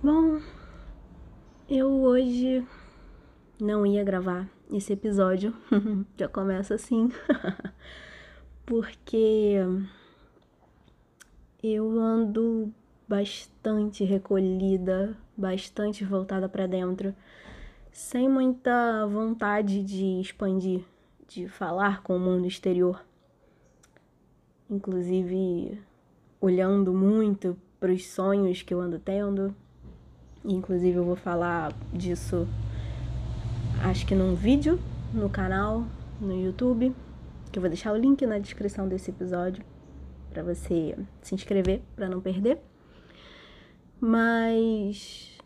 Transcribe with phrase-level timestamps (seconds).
[0.00, 0.40] Bom,
[1.68, 2.64] eu hoje
[3.60, 5.52] não ia gravar esse episódio,
[6.16, 7.10] já começa assim,
[8.64, 9.56] porque
[11.62, 12.72] eu ando
[13.08, 17.14] bastante recolhida, bastante voltada para dentro,
[17.98, 20.84] sem muita vontade de expandir,
[21.26, 23.04] de falar com o mundo exterior.
[24.70, 25.82] Inclusive,
[26.40, 29.52] olhando muito para os sonhos que eu ando tendo.
[30.44, 32.46] Inclusive, eu vou falar disso,
[33.82, 34.78] acho que num vídeo
[35.12, 35.84] no canal,
[36.20, 36.94] no YouTube,
[37.50, 39.64] que eu vou deixar o link na descrição desse episódio
[40.30, 42.60] para você se inscrever para não perder.
[44.00, 45.37] Mas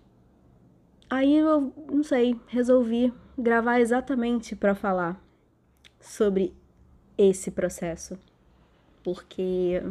[1.13, 5.23] aí eu não sei, resolvi gravar exatamente para falar
[6.01, 6.55] sobre
[7.19, 8.19] esse processo,
[9.05, 9.83] porque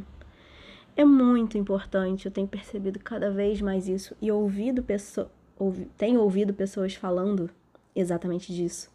[0.95, 4.17] é muito importante, eu tenho percebido cada vez mais isso.
[4.19, 5.27] E ouvido pessoas,
[5.59, 7.52] ouvi, tenho ouvido pessoas falando
[7.95, 8.92] exatamente disso,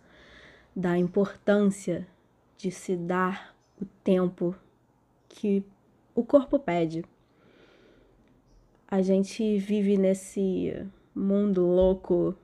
[0.75, 2.09] da importância
[2.59, 4.53] de se dar o tempo
[5.29, 5.65] que
[6.13, 7.05] o corpo pede.
[8.89, 10.85] A gente vive nesse
[11.17, 12.35] mundo louco,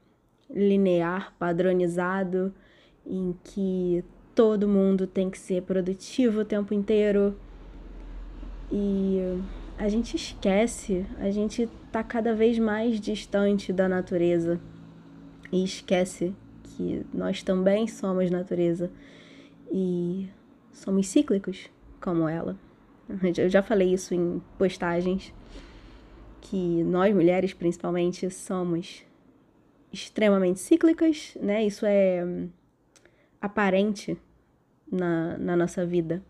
[0.49, 2.53] linear, padronizado,
[3.07, 4.03] em que
[4.35, 7.37] todo mundo tem que ser produtivo o tempo inteiro.
[8.71, 9.19] E
[9.79, 14.59] a gente esquece, a gente tá cada vez mais distante da natureza
[15.53, 18.91] e esquece que nós também somos natureza
[19.71, 20.29] e
[20.73, 21.69] somos cíclicos
[22.01, 22.57] como ela.
[23.37, 25.35] Eu já falei isso em postagens,
[26.43, 29.05] que nós mulheres principalmente somos
[29.93, 31.65] extremamente cíclicas, né?
[31.65, 32.51] Isso é hum,
[33.41, 34.19] aparente
[34.91, 36.23] na, na nossa vida.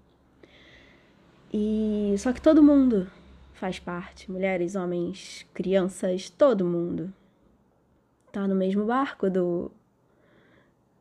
[1.52, 3.10] E só que todo mundo
[3.55, 7.12] faz parte, mulheres, homens, crianças, todo mundo
[8.30, 9.70] tá no mesmo barco do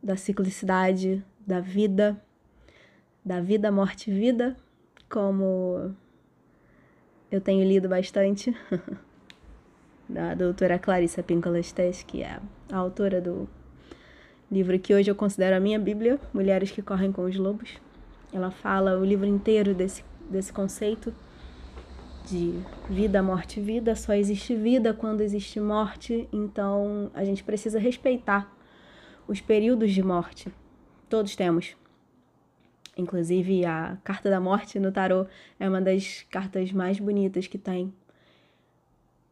[0.04, 2.22] da ciclicidade da vida,
[3.24, 4.58] da vida, morte vida,
[5.10, 5.96] como
[7.32, 8.56] eu tenho lido bastante,
[10.08, 11.62] da doutora Clarissa Pinkola
[12.06, 13.48] que é a autora do
[14.52, 17.78] livro que hoje eu considero a minha Bíblia, Mulheres que Correm com os Lobos.
[18.34, 21.14] Ela fala o livro inteiro desse, desse conceito
[22.26, 22.60] de
[22.90, 23.96] vida, morte vida.
[23.96, 28.54] Só existe vida quando existe morte, então a gente precisa respeitar
[29.28, 30.52] os períodos de morte.
[31.10, 31.81] Todos temos.
[32.98, 35.26] Inclusive, a carta da morte no tarô
[35.60, 37.94] é uma das cartas mais bonitas que tem.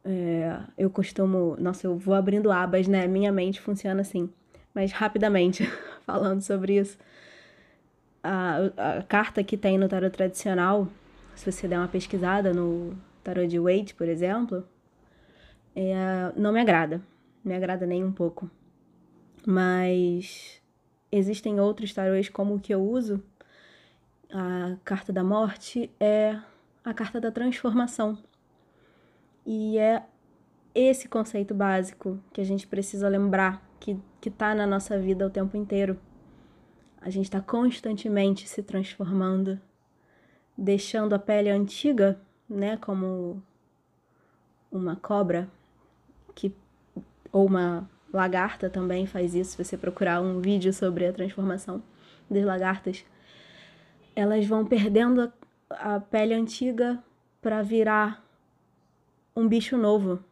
[0.03, 1.57] É, eu costumo.
[1.59, 3.05] Nossa, eu vou abrindo abas, né?
[3.07, 4.29] Minha mente funciona assim.
[4.73, 5.65] Mas rapidamente,
[6.05, 6.97] falando sobre isso.
[8.23, 8.57] A,
[8.99, 10.87] a carta que tem no tarô tradicional,
[11.35, 14.65] se você der uma pesquisada no tarô de Waite, por exemplo,
[15.75, 17.01] é, não me agrada.
[17.43, 18.49] Me agrada nem um pouco.
[19.45, 20.61] Mas
[21.11, 23.21] existem outros tarôs como o que eu uso
[24.31, 26.39] a carta da morte é
[26.83, 28.17] a carta da transformação.
[29.45, 30.03] E é
[30.73, 35.57] esse conceito básico que a gente precisa lembrar que está na nossa vida o tempo
[35.57, 35.99] inteiro.
[37.01, 39.59] A gente está constantemente se transformando,
[40.57, 43.41] deixando a pele antiga, né, como
[44.71, 45.49] uma cobra
[46.35, 46.53] que
[47.31, 49.51] ou uma lagarta também faz isso.
[49.51, 51.81] Se você procurar um vídeo sobre a transformação
[52.29, 53.05] das lagartas,
[54.15, 55.31] elas vão perdendo
[55.69, 57.01] a, a pele antiga
[57.41, 58.23] para virar
[59.35, 60.23] um bicho novo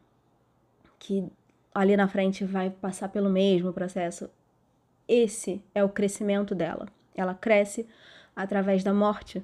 [0.99, 1.25] que
[1.73, 4.29] ali na frente vai passar pelo mesmo processo.
[5.07, 6.87] Esse é o crescimento dela.
[7.15, 7.87] Ela cresce
[8.35, 9.43] através da morte.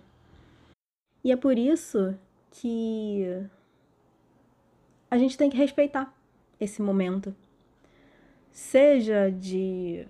[1.23, 2.17] E é por isso
[2.51, 3.25] que
[5.09, 6.13] a gente tem que respeitar
[6.59, 7.35] esse momento.
[8.51, 10.07] Seja de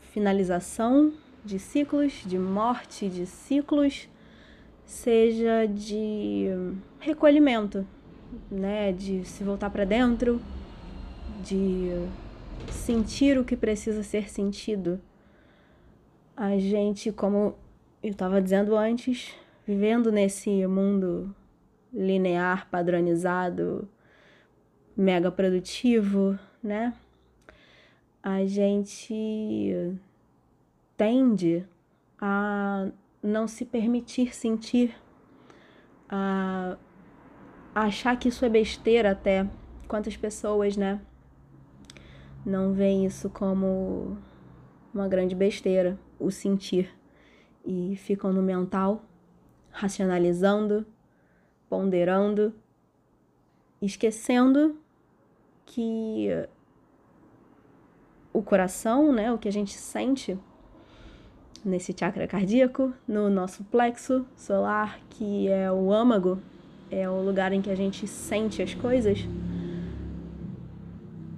[0.00, 1.12] finalização
[1.44, 4.08] de ciclos, de morte de ciclos,
[4.84, 6.46] seja de
[6.98, 7.86] recolhimento,
[8.50, 10.40] né, de se voltar para dentro,
[11.42, 11.90] de
[12.70, 15.00] sentir o que precisa ser sentido.
[16.36, 17.54] A gente, como
[18.02, 19.34] eu estava dizendo antes,
[19.66, 21.34] vivendo nesse mundo
[21.92, 23.88] linear, padronizado,
[24.96, 26.94] mega produtivo, né?
[28.22, 29.94] A gente
[30.98, 31.64] tende
[32.20, 32.90] a
[33.22, 34.94] não se permitir sentir,
[36.10, 36.76] a
[37.72, 39.48] achar que isso é besteira até.
[39.86, 41.00] Quantas pessoas, né,
[42.44, 44.18] não veem isso como
[44.92, 45.98] uma grande besteira.
[46.20, 46.92] o sentir
[47.64, 49.04] e ficam no mental,
[49.70, 50.84] racionalizando,
[51.68, 52.52] ponderando,
[53.80, 54.76] esquecendo
[55.64, 56.28] que
[58.32, 60.36] o coração, né, o que a gente sente
[61.64, 66.38] nesse chakra cardíaco, no nosso plexo solar, que é o âmago,
[66.90, 69.18] é o lugar em que a gente sente as coisas.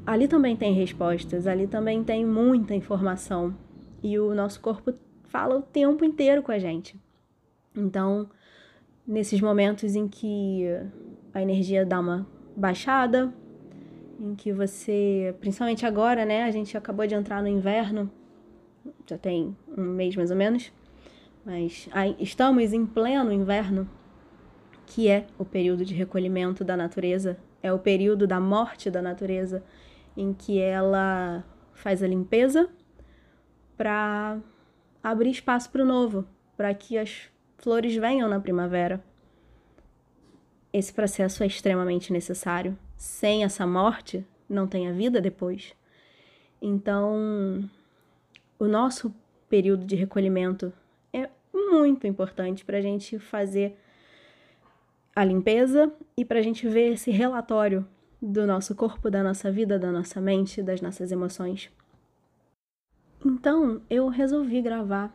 [0.07, 3.55] Ali também tem respostas, ali também tem muita informação
[4.03, 4.93] e o nosso corpo
[5.25, 6.99] fala o tempo inteiro com a gente.
[7.77, 8.29] Então,
[9.07, 10.67] nesses momentos em que
[11.33, 12.27] a energia dá uma
[12.57, 13.33] baixada,
[14.19, 18.11] em que você, principalmente agora, né, a gente acabou de entrar no inverno,
[19.07, 20.73] já tem um mês mais ou menos,
[21.45, 21.89] mas
[22.19, 23.89] estamos em pleno inverno,
[24.87, 29.63] que é o período de recolhimento da natureza, é o período da morte da natureza,
[30.17, 32.69] em que ela faz a limpeza
[33.77, 34.39] para
[35.03, 36.27] abrir espaço para o novo,
[36.57, 39.03] para que as flores venham na primavera.
[40.73, 42.79] Esse processo é extremamente necessário.
[42.97, 45.75] Sem essa morte, não tem a vida depois.
[46.61, 47.69] Então,
[48.61, 49.13] o nosso
[49.49, 50.71] período de recolhimento
[51.13, 53.77] é muito importante para a gente fazer
[55.17, 57.87] a limpeza e para a gente ver esse relatório
[58.21, 61.71] do nosso corpo, da nossa vida, da nossa mente, das nossas emoções.
[63.25, 65.15] Então, eu resolvi gravar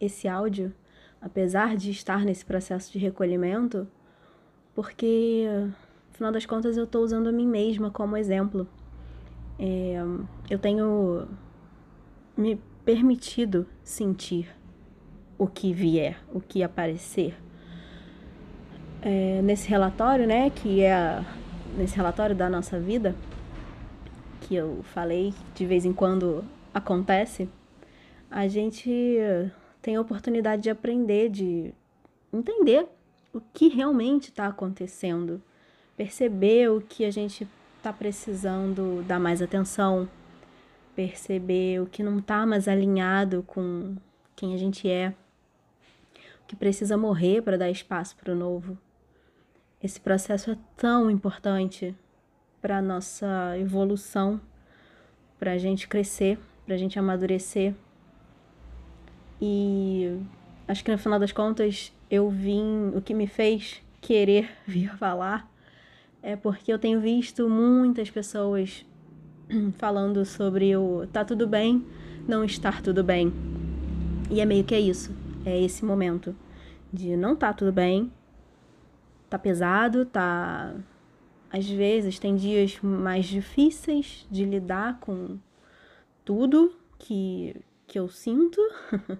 [0.00, 0.74] esse áudio,
[1.20, 3.86] apesar de estar nesse processo de recolhimento,
[4.74, 5.46] porque,
[6.12, 8.66] afinal das contas, eu estou usando a mim mesma como exemplo.
[9.58, 9.96] É,
[10.48, 11.28] eu tenho
[12.36, 12.60] me
[12.90, 14.48] permitido sentir
[15.38, 17.36] o que vier, o que aparecer.
[19.00, 21.24] É, nesse relatório, né, que é
[21.76, 23.14] nesse relatório da nossa vida,
[24.40, 26.44] que eu falei de vez em quando
[26.74, 27.48] acontece,
[28.28, 28.90] a gente
[29.80, 31.72] tem a oportunidade de aprender, de
[32.32, 32.88] entender
[33.32, 35.40] o que realmente está acontecendo,
[35.96, 37.46] perceber o que a gente
[37.78, 40.08] está precisando dar mais atenção,
[41.00, 43.96] perceber o que não está mais alinhado com
[44.36, 45.14] quem a gente é,
[46.42, 48.76] o que precisa morrer para dar espaço para o novo.
[49.82, 51.96] Esse processo é tão importante
[52.60, 54.38] para a nossa evolução,
[55.38, 57.74] para a gente crescer pra gente amadurecer.
[59.40, 60.18] E
[60.68, 65.50] acho que no final das contas eu vim, o que me fez querer vir falar
[66.22, 68.84] é porque eu tenho visto muitas pessoas
[69.78, 71.84] falando sobre o tá tudo bem,
[72.26, 73.32] não estar tudo bem.
[74.30, 75.14] E é meio que é isso,
[75.44, 76.34] é esse momento
[76.92, 78.12] de não tá tudo bem,
[79.28, 80.74] tá pesado, tá
[81.52, 85.38] às vezes tem dias mais difíceis de lidar com
[86.24, 87.56] tudo que,
[87.88, 88.60] que eu sinto,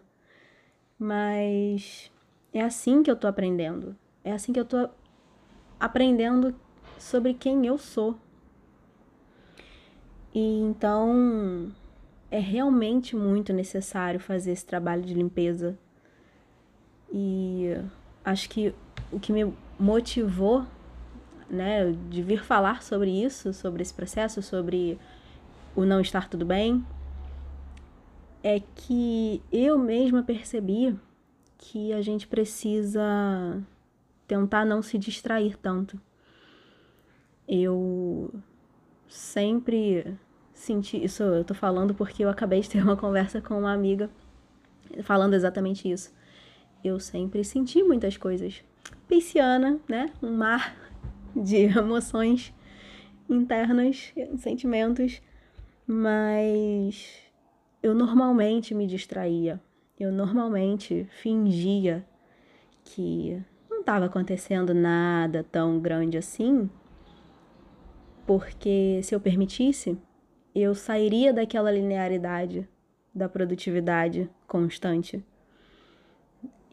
[0.97, 2.11] mas
[2.53, 3.97] é assim que eu tô aprendendo.
[4.23, 4.89] É assim que eu tô
[5.79, 6.55] aprendendo
[6.99, 8.17] sobre quem eu sou.
[10.35, 11.73] E então
[12.31, 15.77] é realmente muito necessário fazer esse trabalho de limpeza.
[17.13, 17.77] E
[18.25, 18.73] acho que
[19.11, 20.65] o que me motivou,
[21.49, 24.99] né, de vir falar sobre isso, sobre esse processo, sobre
[25.75, 26.85] o não estar tudo bem,
[28.43, 30.97] é que eu mesma percebi
[31.59, 33.03] que a gente precisa
[34.27, 36.01] tentar não se distrair tanto.
[37.49, 38.33] Eu
[39.11, 40.19] sempre
[40.55, 44.09] senti isso, eu tô falando porque eu acabei de ter uma conversa com uma amiga
[45.03, 46.15] falando exatamente isso.
[46.83, 48.65] Eu sempre senti muitas coisas.
[49.07, 50.11] Pisciana, né?
[50.23, 50.75] Um mar
[51.37, 52.55] de emoções
[53.29, 55.21] internas, sentimentos
[55.93, 57.19] mas
[57.83, 59.61] eu normalmente me distraía,
[59.99, 62.07] eu normalmente fingia
[62.85, 66.71] que não estava acontecendo nada tão grande assim,
[68.31, 69.99] porque se eu permitisse,
[70.55, 72.65] eu sairia daquela linearidade
[73.13, 75.21] da produtividade constante.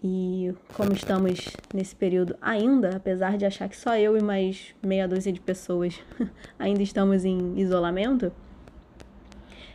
[0.04, 5.08] E como estamos nesse período ainda, apesar de achar que só eu e mais meia
[5.08, 6.00] dúzia de pessoas
[6.60, 8.32] ainda estamos em isolamento,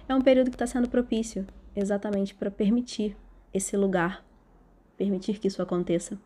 [0.08, 3.16] é um período que está sendo propício exatamente para permitir
[3.52, 4.24] esse lugar,
[4.96, 6.16] permitir que isso aconteça.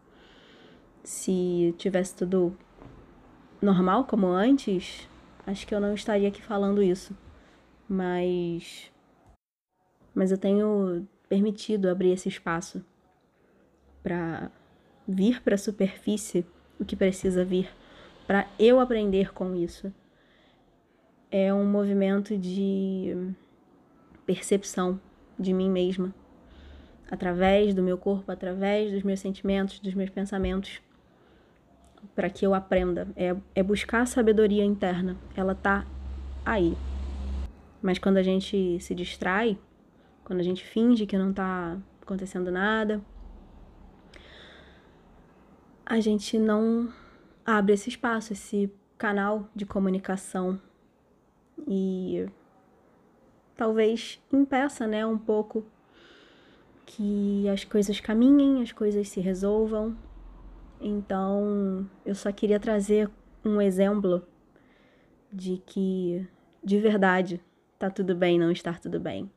[1.03, 2.55] Se tivesse tudo
[3.63, 5.09] normal como antes,
[5.47, 7.17] acho que eu não estaria aqui falando isso.
[7.89, 8.91] Mas
[10.15, 12.85] mas eu tenho permitido abrir esse espaço
[14.03, 14.51] para
[15.07, 16.47] vir para a superfície
[16.81, 17.69] o que precisa vir,
[18.27, 19.93] para eu aprender com isso.
[21.31, 23.35] É um movimento de
[24.27, 25.01] percepção
[25.39, 26.15] de mim mesma.
[27.11, 30.81] através do meu corpo, através dos meus sentimentos, dos meus pensamentos,
[32.17, 33.07] para que eu aprenda.
[33.15, 35.17] É, é buscar a sabedoria interna.
[35.37, 35.87] Ela tá
[36.45, 36.77] aí.
[37.83, 39.59] Mas quando a gente se distrai,
[40.25, 43.01] quando a gente finge que não tá acontecendo nada,
[45.85, 46.89] a gente não
[47.45, 50.59] abre esse espaço, esse canal de comunicação
[51.69, 52.27] e
[53.57, 55.65] talvez impeça, né, um pouco
[56.85, 59.97] que as coisas caminhem, as coisas se resolvam.
[60.81, 63.11] Então, eu só queria trazer
[63.45, 64.27] um exemplo
[65.33, 66.27] de que
[66.63, 67.41] de verdade
[67.79, 69.31] tá tudo bem não estar tudo bem.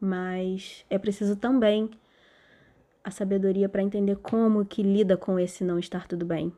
[0.00, 1.90] Mas é preciso também
[3.02, 6.52] a sabedoria para entender como que lida com esse não estar tudo bem.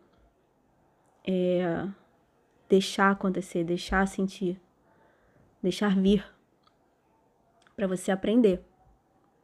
[1.27, 1.89] É
[2.69, 4.61] deixar acontecer, deixar sentir,
[5.63, 6.25] deixar vir
[7.75, 8.63] para você aprender.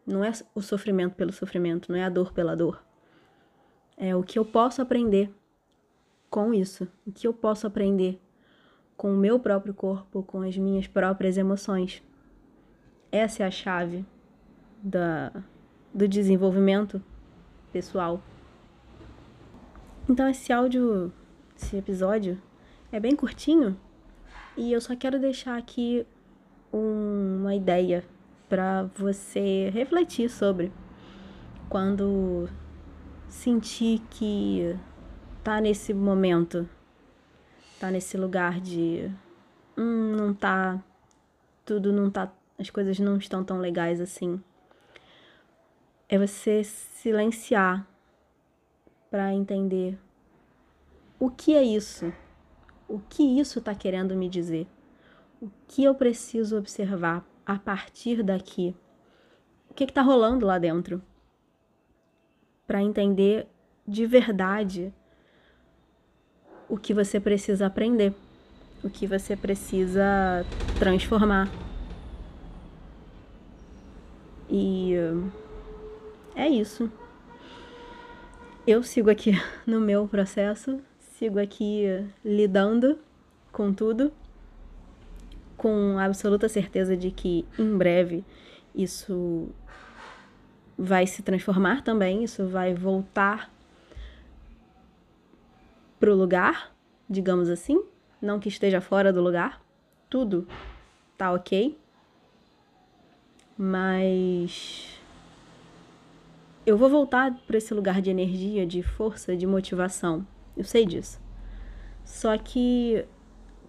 [0.07, 2.85] Não é o sofrimento pelo sofrimento, não é a dor pela dor.
[4.05, 5.33] É o que eu posso aprender
[6.29, 8.21] com isso, o que eu posso aprender
[8.97, 12.03] com o meu próprio corpo, com as minhas próprias emoções.
[13.13, 14.05] Essa é a chave
[14.83, 15.33] da,
[15.95, 17.01] do desenvolvimento
[17.73, 18.21] pessoal.
[20.09, 21.13] Então, esse áudio,
[21.57, 22.43] esse episódio,
[22.91, 23.79] é bem curtinho
[24.57, 26.05] e eu só quero deixar aqui
[26.73, 28.03] um, uma ideia
[28.49, 30.73] para você refletir sobre
[31.69, 32.49] quando
[33.33, 34.79] sentir que
[35.43, 36.69] tá nesse momento,
[37.81, 39.11] tá nesse lugar de
[39.77, 40.85] hum, não tá
[41.65, 44.41] tudo não tá, as coisas não estão tão legais assim.
[46.09, 47.89] É você silenciar
[49.11, 49.99] para entender
[51.19, 52.13] o que é isso?
[52.87, 54.69] O que isso está querendo me dizer?
[55.41, 58.77] O que eu preciso observar a partir daqui?
[59.71, 61.03] O que está rolando lá dentro?
[62.67, 63.47] Para entender
[63.87, 64.93] de verdade
[66.69, 68.15] o que você precisa aprender,
[68.83, 70.47] o que você precisa
[70.79, 71.51] transformar.
[74.49, 74.95] E
[76.35, 76.91] é isso.
[78.67, 79.33] Eu sigo aqui
[79.67, 81.85] no meu processo, sigo aqui
[82.25, 82.99] lidando
[83.51, 84.13] com tudo
[85.63, 88.25] com absoluta certeza de que em breve
[88.75, 89.49] isso
[90.77, 93.51] vai se transformar também, isso vai voltar
[95.99, 96.75] pro lugar,
[97.09, 97.83] digamos assim,
[98.21, 99.63] não que esteja fora do lugar,
[100.11, 100.47] tudo
[101.17, 101.79] tá ok,
[103.57, 104.99] mas
[106.67, 110.27] eu vou voltar para esse lugar de energia, de força, de motivação.
[110.57, 111.21] Eu sei disso.
[112.05, 113.05] Só que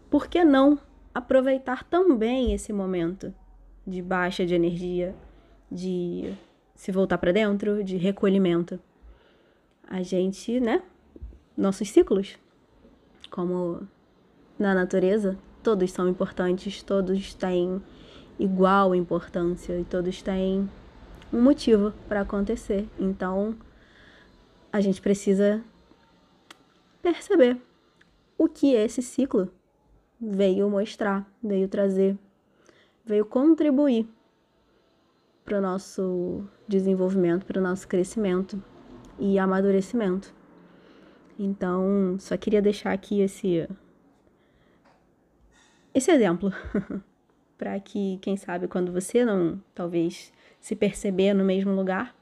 [0.10, 0.80] por que não
[1.14, 3.34] aproveitar também esse momento
[3.86, 5.16] de baixa de energia,
[5.72, 6.34] de
[6.76, 8.80] se voltar para dentro, de recolhimento.
[9.88, 10.82] A gente, né?
[11.56, 12.38] Nossos ciclos,
[13.30, 13.88] como
[14.58, 17.82] na natureza, todos são importantes, todos têm
[18.40, 20.70] igual importância e todos têm
[21.32, 22.88] um motivo para acontecer.
[23.00, 23.56] Então,
[24.72, 25.64] a gente precisa
[27.02, 27.58] perceber
[28.38, 29.52] o que esse ciclo
[30.20, 32.18] veio mostrar, veio trazer,
[33.06, 34.08] veio contribuir
[35.44, 38.62] para o nosso desenvolvimento, para o nosso crescimento
[39.20, 40.34] e amadurecimento.
[41.38, 43.68] Então, só queria deixar aqui esse
[45.94, 46.52] esse exemplo
[47.58, 52.16] para que, quem sabe, quando você não talvez se perceber no mesmo lugar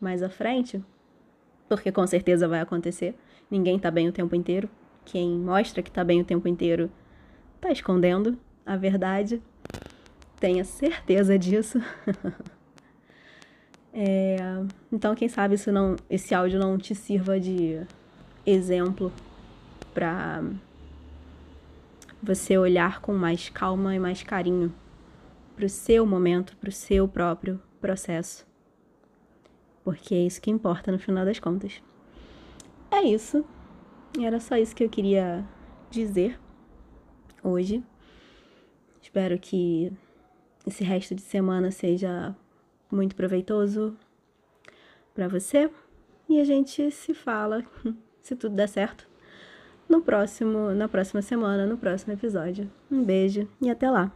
[0.00, 0.82] mais à frente,
[1.68, 3.14] porque com certeza vai acontecer.
[3.50, 4.68] Ninguém está bem o tempo inteiro.
[5.04, 6.90] Quem mostra que está bem o tempo inteiro
[7.60, 9.42] tá escondendo a verdade.
[10.40, 11.80] Tenha certeza disso.
[13.92, 14.36] é,
[14.92, 17.80] então, quem sabe isso não, esse áudio não te sirva de
[18.46, 19.12] exemplo
[19.92, 20.42] para
[22.22, 24.72] você olhar com mais calma e mais carinho
[25.56, 28.46] para o seu momento, para o seu próprio processo.
[29.82, 31.82] Porque é isso que importa no final das contas.
[32.90, 33.44] É isso.
[34.20, 35.44] Era só isso que eu queria
[35.90, 36.38] dizer
[37.42, 37.82] hoje.
[39.02, 39.92] Espero que
[40.68, 42.34] esse resto de semana seja
[42.90, 43.96] muito proveitoso
[45.14, 45.70] para você
[46.28, 47.64] e a gente se fala,
[48.22, 49.08] se tudo der certo,
[49.88, 52.70] no próximo, na próxima semana, no próximo episódio.
[52.90, 54.12] Um beijo e até lá.